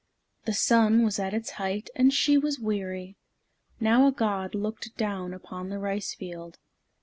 [0.45, 3.17] The sun was at its height, and she was weary.
[3.79, 6.57] Now a god looked down upon the rice field.